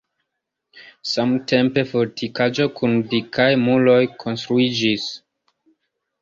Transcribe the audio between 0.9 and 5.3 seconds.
Samtempe fortikaĵo kun dikaj muroj konstruiĝis.